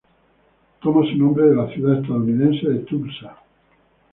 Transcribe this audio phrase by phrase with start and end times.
[0.81, 3.37] Toma su nombre de la ciudad estadounidense de Tulsa.